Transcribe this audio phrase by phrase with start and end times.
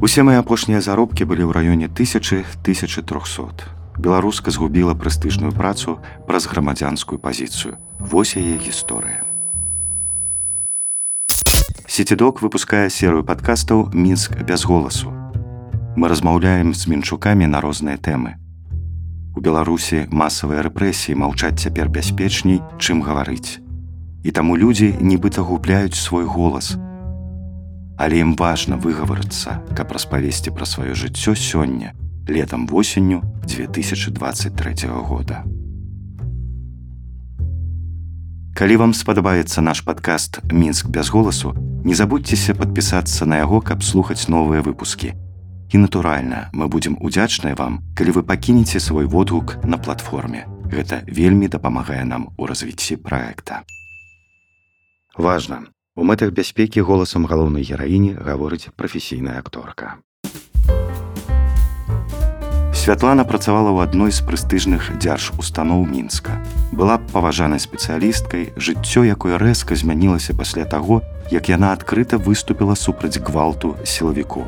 [0.00, 3.98] Усе мои апошнія заробкі былі ў раёне 1000-1300.
[3.98, 7.82] Беларуска згубіла прэстыжную працу праз грамадзянскую пазіцыю.
[7.98, 9.26] Вось яе гісторыя.
[11.90, 15.10] Сецідок выпускае серыю падкастаў мінск без голасу.
[15.98, 18.38] Мы размаўляем з мінчукамі на розныя тэмы.
[19.34, 23.58] У Беларусі масавыя рэпрэсіі маўчаць цяпер бяспечней, чым гаварыць.
[24.22, 26.78] І таму людзі нібыта губляюць свой голас.
[27.98, 31.94] Але ім важна выгаварыцца, каб распавесці пра сваё жыццё сёння,
[32.30, 35.42] летом восенню 2023 года.
[38.54, 44.26] Калі вам спадабаецца наш падкаст мінск без голасу, не забудьцеся падпісацца на яго, каб слухаць
[44.28, 45.14] новыя выпускі.
[45.70, 50.46] І натуральна, мы будзем удзячныя вам, калі вы пакінеце свой водгук на платформе.
[50.70, 53.62] Гэта вельмі дапамагае нам у развіцці праекта.
[55.16, 59.98] Важна, у мэтах бяспекі голасам галоўнай гераіні гаворыць прафесійная акторка.
[62.70, 66.38] Святлана працавала ў адной з прэстыжных дзярж устаноў мінска.
[66.70, 71.02] Была паважанай спецыялісткай, жыццё якой рэзка змянілася пасля таго,
[71.34, 74.46] як яна адкрыта выступіла супраць гвалту сілавікоў.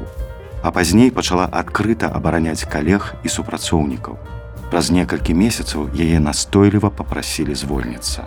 [0.63, 4.15] А пазней пачала адкрыта абараняць калег і супрацоўнікаў.
[4.71, 8.23] Праз некалькі месяцаў яе настойліва папрасілі звольніцца.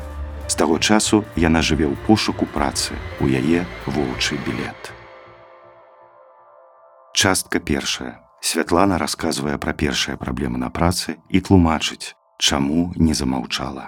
[0.48, 4.92] З таго часу яна жыве ў пошуку працы, у яе воўчы білет.
[7.14, 13.88] Частка першая Святлана расказвае пра першыя праблемы на працы і тлумачыць, чаму не замаўчала.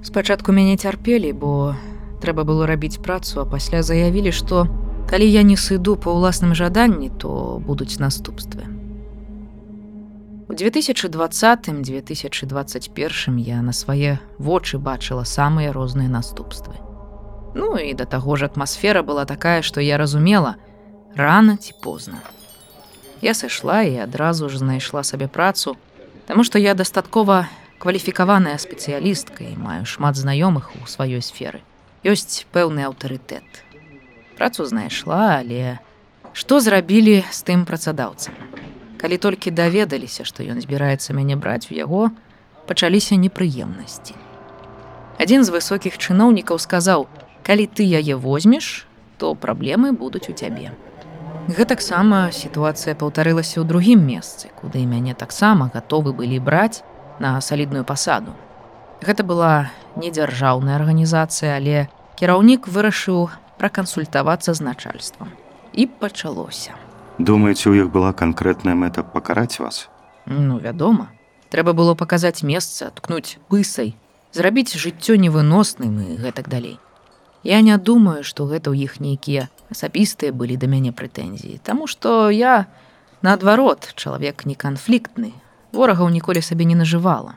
[0.00, 1.76] Спачатку мяне цярпелі, бо
[2.24, 4.64] трэба было рабіць працу, а пасля заявілі, што
[5.12, 8.77] калі я не сыду па ўласным жаданні, то будуць наступствы.
[10.48, 16.74] У 2020-2021 я на свае вочы бачыла самыя розныя наступствы.
[17.54, 20.56] Ну і да таго ж атмасфера была такая, што я разумела,
[21.14, 22.18] рана ці позна.
[23.20, 25.76] Я сышла і адразу ж знайшла сабе працу,
[26.28, 27.48] Таму што я дастаткова
[27.80, 31.64] кваліфікаваная спецыялістка і маю шмат знаёмых у сваёй сферы.
[32.04, 33.64] Ёсць пэўны аўтарытэт.
[34.36, 35.80] Працу знайшла, але
[36.36, 38.36] што зрабілі з тым працадаўцам.
[38.98, 42.10] Калі толькі даведаліся, што ён збіраецца мяне браць у яго,
[42.66, 44.18] пачаліся непрыемнасці.
[45.22, 47.06] Адзін з высокіх чыноўнікаў сказаў:
[47.46, 48.86] «Калі ты яе возьмеш,
[49.18, 50.74] то праблемы будуць у цябе.
[51.48, 56.82] Гэтаксама сітуацыя паўтарылася ў другім месцы, куды мяне таксама гатовы былі браць
[57.18, 58.34] на салідную пасаду.
[59.00, 61.86] Гэта была не дзяржаўная арганізацыя, але
[62.18, 63.30] кіраўнік вырашыў
[63.62, 65.32] пракансультавацца з начальствам.
[65.72, 66.74] І пачалося.
[67.18, 69.90] Думаеце, у іх была канкрэтная мэта пакараць вас?
[70.26, 71.10] Ну, вядома,
[71.50, 73.98] трэба было паказаць месца, ткнуць пысай,
[74.30, 76.78] зрабіць жыццё невыносным і гэтак далей.
[77.42, 82.30] Я не думаю, што гэта ў іх нейкія асабістыя былі да мяне прэтэнзіі, Таму што
[82.30, 82.70] я
[83.22, 85.34] наадварот, чалавек не канфліктны,
[85.74, 87.34] ворагаў ніколі сабе не нажывала.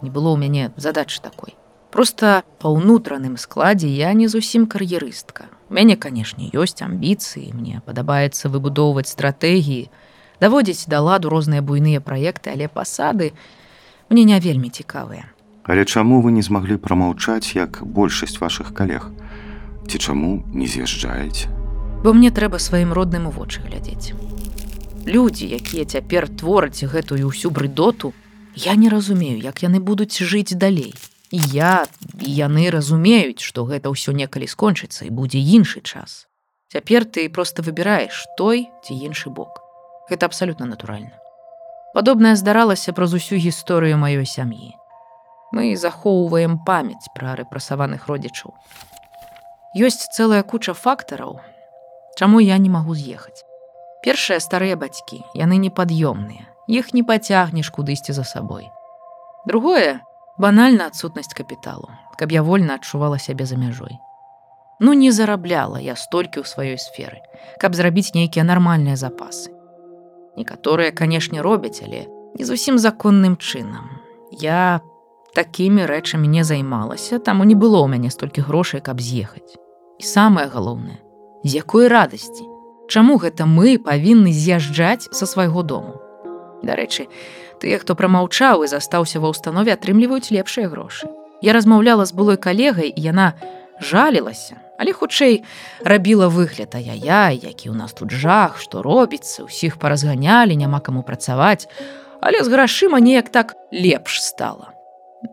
[0.00, 1.52] Не было ў мяне задачы такой.
[1.90, 5.48] Просто па ўнутраным складзе я не зусім кар'ерыстка.
[5.70, 9.88] У мяне, канешне, ёсць амбіцыі, мне падабаецца выбудоўваць стратэгіі,
[10.40, 13.32] даводзіць да ладу розныя буйныя праекты, але пасады
[14.08, 15.28] мне не вельмі цікавыя.
[15.64, 19.12] Але чаму вы не змаглі прамаўчаць як большасць вашых калег?
[19.88, 21.48] ці чаму не з'язджаеце
[22.04, 24.12] бо мне трэба сваім родным у вочы глядзець
[25.08, 28.12] людзі якія цяпер твораць гэтую ўсю брыдоту
[28.54, 30.92] я не разумею як яны будуць жыць далей
[31.30, 31.86] і я
[32.20, 36.26] і яны разумеюць што гэта ўсё некалі скончыцца і будзе іншы час.
[36.72, 39.60] Цяпер ты просто выбіраеш той ці іншы бок.
[40.10, 41.12] Гэта абсалютна натуральна.
[41.94, 44.76] Падобнае здаралася праз усю гісторыю маёй сям'і.
[45.52, 48.52] Мы захоўваем памяць пра рэпрасаваных родзічаў.
[49.76, 51.40] Ёсць цэлая куча фактараў,
[52.20, 53.44] чаму я не магу з'ехаць.
[54.04, 58.68] Першыя старыя бацькі, яны непад'ёмныя, іх не пацягнеш кудысьці за сабой.
[59.48, 60.00] Другое
[60.38, 63.98] банальна адсутнасць капіталу, каб я вольна адчувала сябе за мяжой.
[64.80, 67.18] Ну не зарабляла я столькі ў сваёй сферы,
[67.58, 69.50] каб зрабіць нейкія нармальныя запасы.
[70.38, 72.06] Некаторыя, канешне, робяць, але
[72.38, 74.02] не зусім законным чынам.
[74.30, 74.80] Я
[75.34, 79.58] такімі рэчамі не займалася, таму не было ў мяне столькі грошай, каб з'ехаць.
[79.98, 81.02] І самае галоўнае,
[81.42, 82.46] з якой радасці,
[82.88, 86.00] Чаму гэта мы павінны з'язджаць са свайго дому.
[86.64, 87.04] Дарэчы,
[87.58, 91.10] тыя, хто прамаўчаў і застаўся ва ўстанове, атрымліваюць лепшыя грошы.
[91.42, 93.34] Я размаўляла з былой калегай і яна
[93.82, 95.44] жалілася, але хутчэй
[95.82, 101.02] рабіла выгляд а я, які ў нас тут жах, што робіцца, усіх паразганялі, няма каму
[101.02, 101.68] працаваць,
[102.22, 104.78] але з грашыма неяк так лепш стала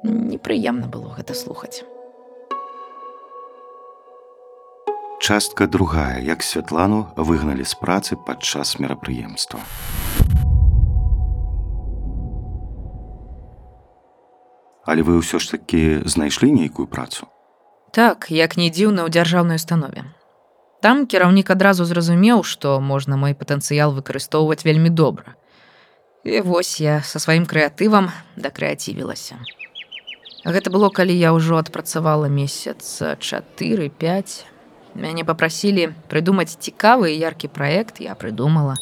[0.03, 1.83] непрыемна было гэта слухаць.
[5.19, 9.59] Частка другая, як святлану выгналі з працы падчас мерапрыемства.
[14.85, 17.25] Але вы ўсё ж такі знайшлі нейкую працу.
[17.91, 20.05] Так, як не дзіўна ў дзяржаўнай установе.
[20.85, 25.33] Там кіраўнік адразу зразумеў, што можна мой патэнцыял выкарыстоўваць вельмі добра.
[26.21, 29.41] І вось я са сваім крэатывам дакрэацівілася.
[30.45, 34.45] Гэта было, калі я ўжо адпрацавала месяц 4-5.
[34.93, 38.77] Мяне папрасілі прыдумаць цікавы і яркі праект, я прыдумала.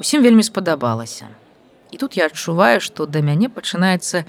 [0.00, 1.28] Усім вельмі спадабалася.
[1.92, 4.24] І тут я адчуваю, што да мяне пачынаецца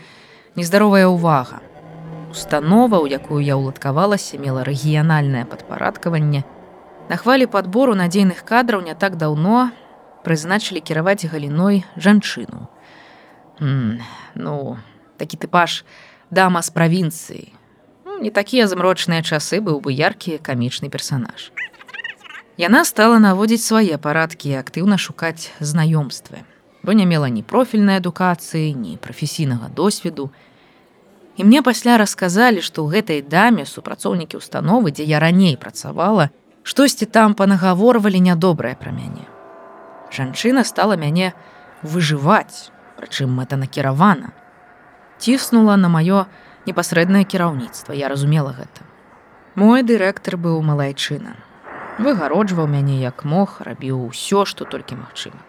[0.57, 1.61] нездаровая ўвага.
[2.33, 6.43] Установа, у якую я ўладкавалася, мела рэгіянальнае падпарадкаванне.
[7.07, 9.71] На хвалі падбору надзейных кадраў не так даўно
[10.27, 12.67] прызначылі кіраваць галіной жанчыну.
[13.61, 14.01] М,
[14.35, 14.77] Ну,
[15.17, 15.85] такі тыпаж,
[16.29, 17.53] дама з правінцыі.
[18.05, 21.51] Ну, не такія змрочныя часы быў бы яркі камічны персанаж.
[22.57, 26.41] Яна стала наводзіць свае парадкі і актыўна шукаць знаёмствы,
[26.87, 30.31] бо не мела ні профільнай адукацыі, ні прафесійнага досведу.
[31.35, 36.31] І мне пасля расказалі, што ў гэтай даме супрацоўнікі установы, дзе я раней працавала,
[36.63, 39.27] штосьці там панагаворвалі нядобрае пра мяне.
[40.15, 41.35] Жанчына стала мяне
[41.83, 44.33] выжываць, прычым мэта накіравана
[45.17, 46.25] ціснула на маё
[46.69, 48.85] непасрэднае кіраўніцтва я разумела гэта
[49.55, 51.37] мой дырэктар быў малайчына
[52.07, 55.41] выгароджваў мяне як мог рабіў усё што толькі магчыма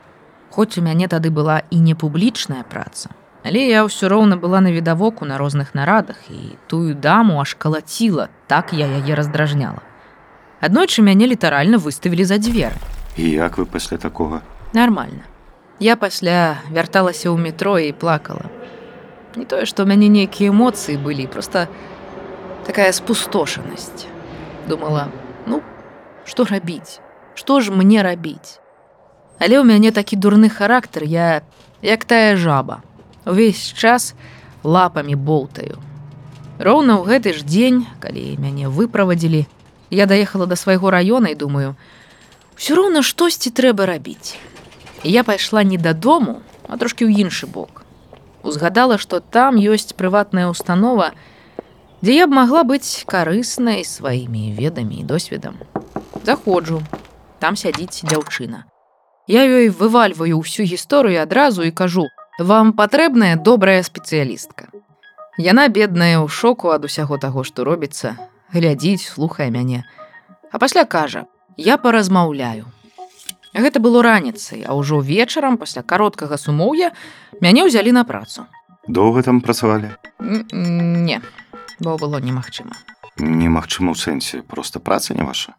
[0.59, 3.15] хоць у мяне тады была і не публічная праца.
[3.47, 8.27] Але я ўсё роўна была на відавоку на розных нарадах і тую даму аж калаціла
[8.51, 9.87] так я яе раздражняла.
[10.59, 12.75] Аднойчы мяне літаральна выставілі за дзверы
[13.15, 14.43] І як вы пасля такога?
[14.75, 15.23] нормально.
[15.79, 18.51] Я пасля вярталася ў метро і плакала.
[19.39, 21.69] Не тое што ў мяне нейкія эмоцыі былі просто
[22.67, 24.11] такая спустошанасць
[24.67, 25.09] думала
[25.47, 25.63] ну
[26.27, 26.99] што рабіць
[27.39, 28.59] што ж мне рабіць
[29.39, 31.43] але ў мяне такі дурны характар я
[31.83, 32.83] як тая жаба
[33.25, 34.15] увесь час
[34.63, 35.79] лапамі болтаю
[36.59, 39.47] роўна ў гэты ж дзень калі мяне выправадзілі
[39.91, 41.75] я даехала да свайго раёна і думаю
[42.59, 44.39] ўсё роўна штосьці трэба рабіць
[45.03, 47.89] і я пайшла не дадому а трошки ў іншы бок
[48.43, 51.13] узгадала, што там ёсць прыватная установа,
[52.03, 55.59] дзе я б магла быць карыснай сваімі ведамі і досведам.
[56.25, 56.83] Заходжу,
[57.39, 58.65] там сядзіць дзяўчына.
[59.29, 62.09] Я ёй вывальваю ўсю гісторыю адразу і кажу:
[62.41, 64.73] вам патрэбная добрая спецыялістка.
[65.37, 68.17] Яна бедная ў шоку ад усяго таго, што робіцца,
[68.57, 69.85] глядзіць, слухае мяне.
[70.49, 71.29] А пасля кажа:
[71.61, 72.73] я паразмаўляю.
[73.53, 76.97] Гэта было раніцай, а ўжо вечарам пасля кароткага сумоўя
[77.45, 78.49] мяне ўзялі на працу.
[78.89, 79.93] Доўга там працавалі?
[80.19, 81.21] Не,
[81.81, 82.73] бо было немагчыма.
[83.21, 85.53] Немагчыма ў сэнсе, проста праца не ваша.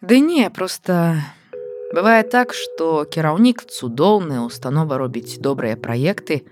[0.00, 1.20] Ды не, просто
[1.92, 6.42] бывае так, што кіраўнік цудоўны, установа робіць добрыя праекты,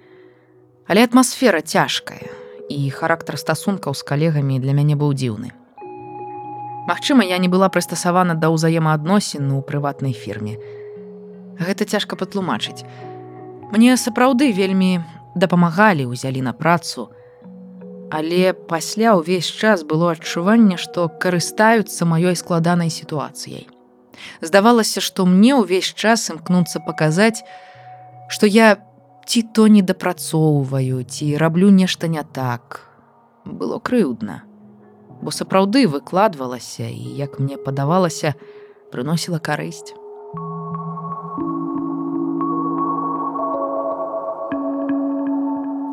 [0.87, 2.29] але атмасфера цяжкая
[2.71, 5.51] і характар стасункаў з калегамі для мяне быў дзіўны.
[6.87, 10.57] Магчыма, я не была прыстасавана да ўзаемаадносін у прыватнай фірме.
[11.61, 12.85] Гэта цяжка патлумачыць.
[13.71, 15.03] Мне сапраўды вельмі
[15.35, 17.11] дапамагалі, узялі на працу.
[18.11, 23.69] Але пасля ўвесь час было адчуванне, што карыстаюцца маёй складанай сітуацыяй.
[24.41, 27.43] Здавалася, што мне ўвесь час імкнуцца паказаць,
[28.29, 28.83] што я
[29.27, 32.87] ці то не дапрацоўваю, ці раблю нешта не так.
[33.45, 34.45] Было крыўдна
[35.23, 38.35] бо сапраўды выкладвалася і як мне падавалася
[38.93, 39.95] прыносіла карысць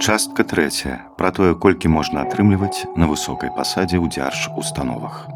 [0.07, 5.27] Частка трэцяя пра тое, колькі можна атрымліваць на высокай пасадзе ў дзярж установах.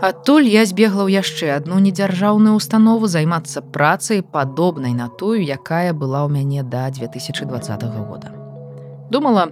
[0.00, 6.22] Адтуль я збегла ў яшчэ адну недзяржаўную установу займацца працай падобнай на тую, якая была
[6.22, 7.42] ў мяне да 2020
[8.06, 8.30] года.
[9.10, 9.50] Думала,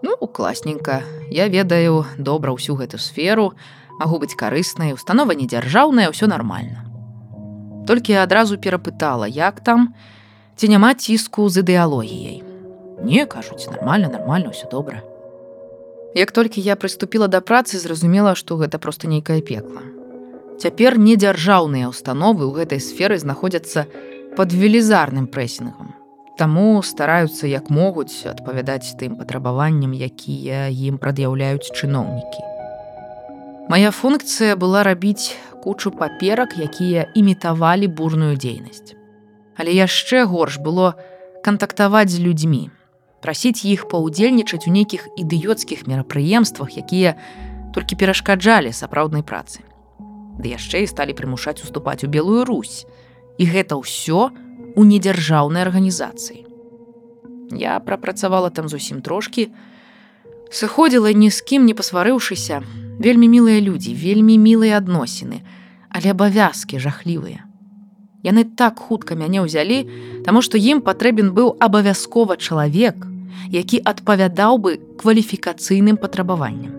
[0.00, 3.52] ну класненька, я ведаю добра ўсю гэту сферу,
[4.00, 6.88] магу быць карыснай, установа недзяржаўная, ўсё нармальна.
[7.84, 9.92] Толькі адразу перапытала, як там,
[10.56, 12.40] ці няма ціску з ідэалогіяй.
[13.04, 15.04] Не кажуць, нармальна, нармальна, ўсё добра.
[16.14, 19.80] Як толькі я прыступіла да працы, зразумела, што гэта проста нейкае пекла.
[20.60, 23.88] Цяпер недзяржаўныя установы ў гэтай сферы знаходзяцца
[24.36, 25.96] пад велізарным прэсінгам.
[26.36, 32.44] Таму стараюцца як могуць адпавядаць тым патрабаванням, якія ім прад'яўляюць чыноўнікі.
[33.72, 35.32] Мая функцыя была рабіць
[35.64, 38.92] кучу паперак, якія імітавалі бурную дзейнасць.
[39.56, 40.92] Але яшчэ горш было
[41.44, 42.68] кантактаваць з людзьмі,
[43.22, 47.16] прасіць іх паўдзельнічаць у нейкіх ідыёцкіх мерапрыемствах, якія
[47.72, 49.62] толькі перашкаджалі сапраўднай працы.
[50.38, 52.84] ды яшчэ і сталі прымушаць уступаць у белую Русь.
[53.38, 54.32] І гэта ўсё
[54.76, 56.44] у недзяржаўнай арганізацыі.
[57.52, 59.52] Я прапрацавала там зусім трошкі,
[60.50, 62.64] сыходзіла ні з кім не пасварыўшыся,
[63.00, 65.44] вельмі мілыя людзі, вельмі мілыя адносіны,
[65.92, 67.44] але абавязкі жахлівыя.
[68.22, 69.86] Яны так хутка мяне ўзялі,
[70.22, 72.94] таму што ім патрэбен быў абавязкова чалавек,
[73.50, 76.78] які адпавядаў бы кваліфікацыйным патрабаванням.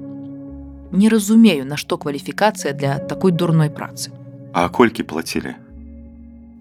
[0.95, 4.15] Не разумею, нашто кваліфікацыя для такой дурной працы.
[4.53, 5.55] А колькі плацілі?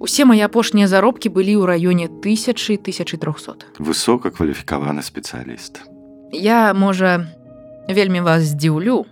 [0.03, 3.79] Усе мае апошнія заробкі былі ў раёне 1000-1300.
[3.79, 5.87] Высокакваліфікаваны спецыяліст.
[6.33, 7.31] Я, можа,
[7.87, 9.07] вельмі вас здзіўлю.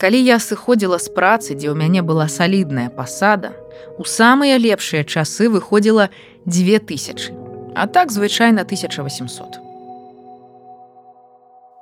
[0.00, 3.52] Калі я сыходзіла з працы, дзе ў мяне была салідная пасада,
[3.98, 6.10] у самыя лепшыя часы выходзіла
[6.46, 7.32] 2000,
[7.74, 9.60] а так звычайна 1800.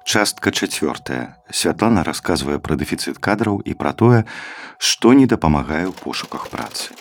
[0.09, 1.37] Частка чацвёртая.
[1.53, 4.25] Святлана расказвае пра дэфіцыт кадраў і пра тое,
[4.81, 6.97] што не дапамагае ў пошуках працы.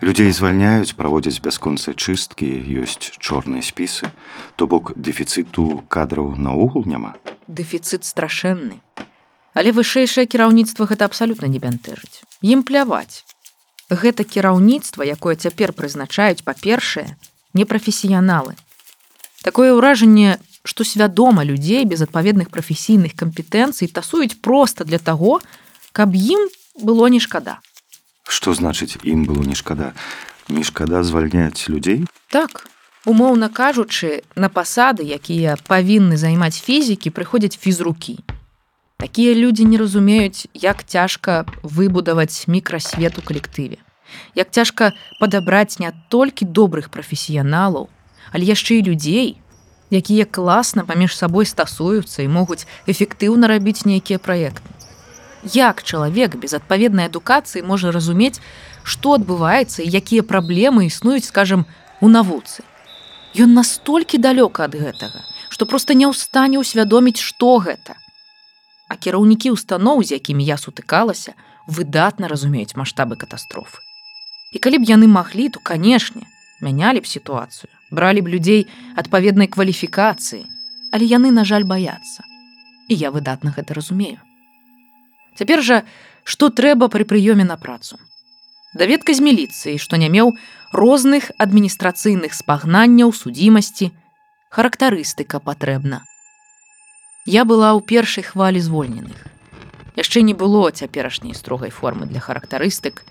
[0.00, 2.44] Людзей звальняюць, праводзяць бясконцыя чысткі,
[2.80, 4.08] ёсць чорныя спісы,
[4.56, 7.16] то бок дэфіцыту кадраў наогул няма.
[7.48, 8.80] Дэфіцыт страшэнны.
[9.54, 12.22] Але вышэйшае кіраўніцтва гэта абсалютна не бянтэжыць.
[12.42, 13.24] Ім пляваць.
[13.90, 17.16] Гэта кіраўніцтва, якое цяпер прызначаюць па-першае,
[17.54, 18.54] непрафесіяналы.
[19.42, 25.40] Такое ўражанне, што свядома людзей без адпаведных прафесійных кампетэнцый тасуюць проста для таго,
[25.92, 26.46] каб ім
[26.78, 27.58] было не шкада.
[28.28, 29.92] Што значыць ім было не шкада,
[30.48, 32.06] не шкада звальняць людзей?
[32.28, 32.68] Так,
[33.04, 38.20] умоўна кажучы, на пасады, якія павінны займаць фізікі, прыходзяць фізрукі.
[39.00, 43.80] Такія людзі не разумеюць, як цяжка выбудаваць мікрасвет у калектыве.
[44.36, 47.88] Як цяжка падабраць не толькі добрых прафесіяналаў,
[48.32, 49.40] але яшчэ і людзей,
[49.88, 54.68] якія класна паміж сабой стасуюцца і могуць эфектыўна рабіць нейкія праекты.
[55.48, 58.36] Як чалавек без адпаведнай адукацыі можа разумець,
[58.84, 61.64] што адбываецца і якія праблемы існуюць, скажем,
[62.04, 62.68] у навуцы.
[63.32, 67.96] Ён настолькі далёка ад гэтага, што проста не ў стане ўсвядоміць, што гэта.
[68.90, 71.38] А кіраўнікі устаноў, з якімі я сутыкалася,
[71.70, 73.78] выдатна разумеюць маштабы катастрофы.
[74.50, 76.26] І калі б яны маглі, то канешне,
[76.58, 78.66] мянялі б сітуацыю, бралі б людзей
[78.98, 80.42] адпаведнай кваліфікацыі,
[80.90, 82.26] але яны, на жаль, баяцца.
[82.90, 84.18] І я выдатна гэта разумею.
[85.38, 85.86] Цяпер жа,
[86.26, 87.94] што трэба пры прыёме на працу.
[88.74, 90.34] Даведка з міліцыі, што не меў
[90.74, 93.94] розных адміністрацыйных спагнанняў судзімасці,
[94.50, 96.02] характарыстыка патрэбна.
[97.26, 99.28] Я была ў першай хвалі звольненых.
[99.92, 103.04] Яшчэ не было цяперашняй строгай формы для характарыстык.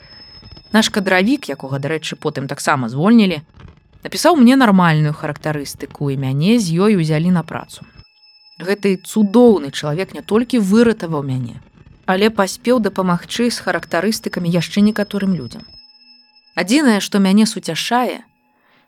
[0.73, 3.45] Наш кадравік, якога, дарэчы, потым таксама звольнілі,
[4.01, 7.85] напісаў мне нармальную характарыстыку і мяне з ёй узялі на працу.
[8.57, 11.61] Гэты цудоўны чалавек не толькі выратаваў мяне,
[12.09, 15.69] але паспеў дапамагчы з характарыстыкамі яшчэ некаторым людзям.
[16.57, 18.25] Адзінае, што мяне суцяшае,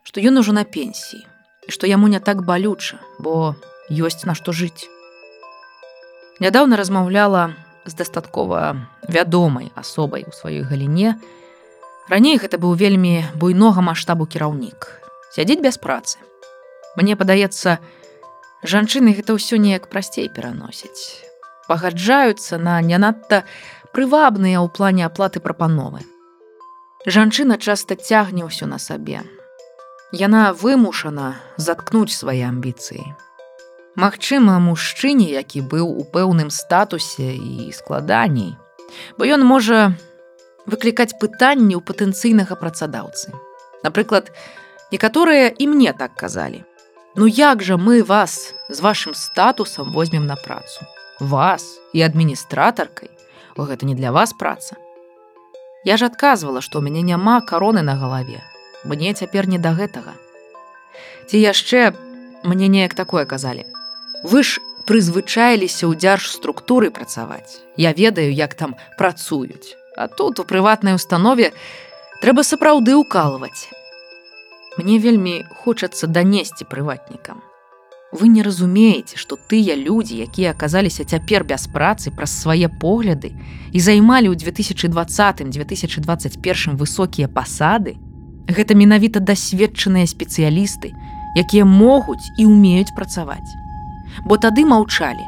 [0.01, 1.22] што ён ужо на пенсіі
[1.62, 3.54] і што яму не так балюча, бо
[3.94, 4.90] ёсць на што жыць
[6.41, 7.53] нядаўна размаўляла
[7.86, 8.75] з дастаткова
[9.07, 11.15] вядомай асобай у сваёй галіне.
[12.10, 15.01] Раней гэта быў вельмі буйнога маштабу кіраўнік.
[15.31, 16.19] сядзець без працы.
[17.00, 17.79] Мне падаецца,
[18.67, 21.24] жанчыны гэта ўсё неяк прасцей пераносяць.
[21.71, 23.48] Пагаджаюцца на не надта
[23.95, 26.03] прывабныя ў плане аплаты прапановы.
[27.07, 29.24] Жанчына часта цягне ўсё на сабе.
[30.12, 33.15] Яна вымушана заткнуць свае амбіцыі.
[33.95, 38.55] Магчыма, мужчыне, які быў у пэўным статусе і складаней,
[39.17, 39.91] бо ён можа
[40.65, 43.36] выклікаць пытанні ў патэнцыйнага працадаўцы.
[43.83, 44.31] Напрыклад,
[44.91, 46.63] некаторыя і мне так казалі:
[47.15, 50.88] «Ну як жа мы вас з вашим статусам возьмем на працу?
[51.19, 53.10] Вас і адміністратаркай,
[53.57, 54.75] О гэта не для вас праца.
[55.83, 58.39] Я ж адказвала, што ў мяне няма кароны на галаве.
[58.86, 60.15] Мне цяпер не да гэтага.
[61.27, 61.91] Ці яшчэ
[62.43, 63.65] мне неяк такое казалі.
[64.24, 67.58] Вы ж прызвычаіліся ў дзяржструктуры працаваць.
[67.78, 69.75] Я ведаю, як там працуюць.
[69.98, 71.51] А тут у прыватнай установе
[72.22, 73.70] трэба сапраўды ўкалваць.
[74.78, 77.42] Мне вельмі хочацца данесці прыватнікам.
[78.12, 83.32] Вы не разумееце, што тыя людзі, якія аказаліся цяпер без працы праз свае погляды
[83.72, 87.96] і займалі ў 2020-2021 высокія пасады,
[88.51, 90.92] гэта менавіта дасведчаныя спецыялісты,
[91.40, 93.61] якія могуць і ўмеюць працаваць
[94.25, 95.25] бо тады маўчалі.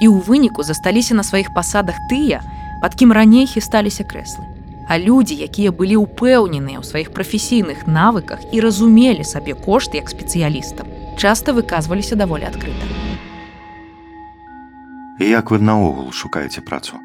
[0.00, 2.40] І ў выніку засталіся на сваіх пасадах тыя,
[2.82, 4.46] пад кім раней хісталіся крэслы.
[4.88, 10.88] А людзі, якія былі ўпэўненыя ў сваіх прафесійных навыках і разумелі сабе кошт як спецыялістам,
[11.18, 12.86] часта выказваліся даволі адкрыта.
[15.18, 16.96] Як вы наогул шукаеце працу?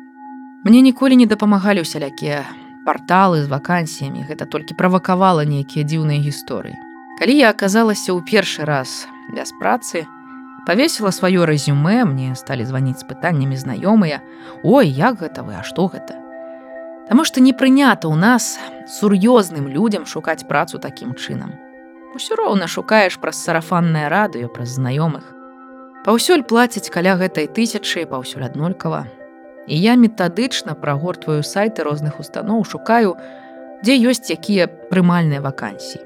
[0.63, 2.45] Мне ніколі не дапамагалі ўсялякія
[2.85, 6.77] парталы з вакансіямі, гэта толькі правакавала нейкія дзіўныя гісторыі.
[7.19, 10.07] Калі я аказалася ў першы раз без працы,
[10.65, 14.21] павесіла сваё рэзюме, мне сталі званіць з пытаннямі знаёмыя:
[14.63, 16.15] «Ой, як гэта вы, а што гэта?
[17.09, 21.59] Таму што не прынята ў нас сур'ёзным людзям шукаць працу такім чынам.
[22.15, 25.25] Усё роўна шукаеш праз сарафаннае радыё праз знаёмых.
[26.05, 29.07] Паўсюль плацяць каля гэтай тысячы паўсюль аднолькава.
[29.67, 33.15] І я метадычна прагортваю сайты розных устаноў, шукаю,
[33.83, 36.03] дзе ёсць якія прымальныя вакансіі.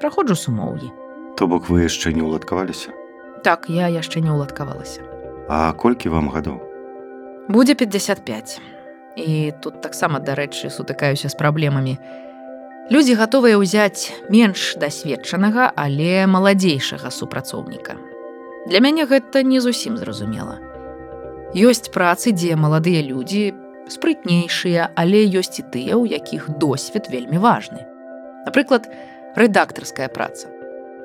[0.00, 0.92] Праходжу сумоўі.
[1.36, 3.01] То бок вы яшчэ не ўладкаваліся.
[3.42, 5.02] Так я яшчэ не ўладкавалася.
[5.48, 6.62] А колькі вам гадоў?
[7.48, 8.60] Будзе 55.
[9.16, 11.98] І тут таксама, дарэчы, сутыкаюся з праблемамі.
[12.90, 17.98] Людзі гатовыя ўзяць менш дасведчанага, але маладзейшага супрацоўніка.
[18.70, 20.60] Для мяне гэта не зусім зразумела.
[21.52, 23.52] Ёсць працы, дзе маладыя людзі
[23.90, 27.82] спрытнейшыя, але ёсць і тыя, у якіх досвед вельмі важны.
[28.46, 28.86] Напрыклад,
[29.36, 30.51] рэдактарская праца.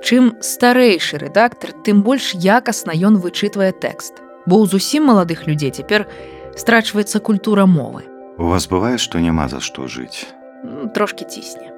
[0.04, 4.22] Чым старэйшы рэдактар, тым больш якасна ён вычытвае тэкст.
[4.46, 6.06] Бо ў зусім маладых людзей цяпер
[6.56, 8.06] страчваецца культура мовы.
[8.38, 10.30] У вас бывае, што няма за што жыць.
[10.64, 11.74] М, Трошкі цісне.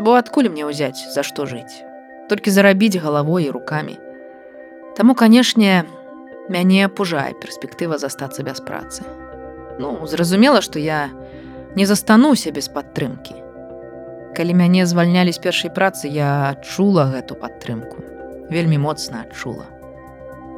[0.00, 1.84] Бо адкуль мне ўзяць, за што жыць?
[2.32, 4.00] Толькі зарабіць галавой і рукамі.
[4.96, 5.84] Таму, канешне,
[6.48, 9.04] мяне пужае перспектыва застацца без працы.
[9.78, 11.10] Ну, зразумела, што я
[11.76, 13.49] не застануся без падтрымкі.
[14.36, 17.98] Калі мяне звальнялі з першай працы, я адчула гэту падтрымку.
[18.50, 19.66] Вельмі моцна адчула.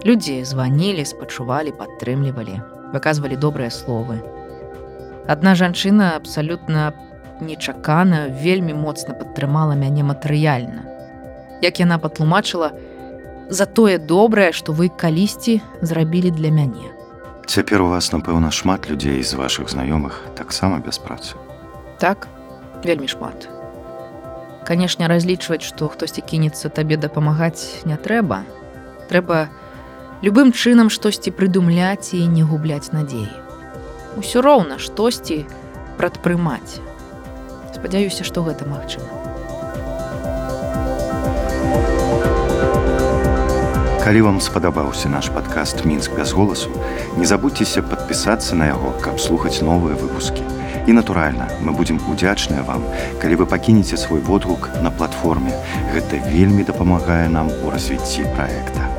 [0.05, 2.61] Людзі званілі, спачувалі, падтрымлівалі,
[2.93, 4.21] выказвалі добрыя словы.
[5.27, 6.93] Адна жанчына абсалютна
[7.41, 10.85] нечакана вельмі моцна падтрымала мяне матэрыяльна.
[11.63, 12.73] Як яна патлумачыла,
[13.49, 16.93] за тое добрае, што вы калісьці зрабілі для мяне.
[17.47, 21.37] Цяпер у вас, напэўна, шмат людзей з вашых знаёмых таксама без працы.
[21.99, 22.29] Так,
[22.85, 23.62] вельмі шмат.
[24.73, 28.39] Канешне, разлічваць, што хтосьці кінецца табе дапамагаць не трэба.
[29.11, 29.53] Трэба
[30.25, 33.29] любым чынам штосьці прыдумляць і не губляць надзеі.
[34.17, 35.45] Усё роўна штосьці
[36.01, 36.81] прадпрымаць.
[37.77, 39.05] Спадзяюся, што гэта магчыма.
[44.01, 46.73] Калі вам спадабаўся наш падкаст мінск без голасу,
[47.21, 50.62] не забудзьцеся падпісацца на яго, каб слухаць новыя выпускі.
[50.87, 52.83] І натуральна, мы будзем удзячныя вам,
[53.23, 55.55] калі вы пакінеце свой водгук на платформе.
[55.95, 58.92] Гэта вельмі дапамагае нам у развіцці праекта.